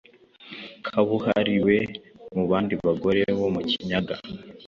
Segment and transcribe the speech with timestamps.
[0.85, 1.75] kabuhariwe
[2.35, 4.15] mubandi bagore bo mu Kinyaga.